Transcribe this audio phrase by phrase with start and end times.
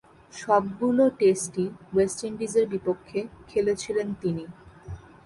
[0.33, 3.19] সবগুলো টেস্টই ওয়েস্ট ইন্ডিজের বিপক্ষে
[3.49, 4.45] খেলেছিলেন তিনি।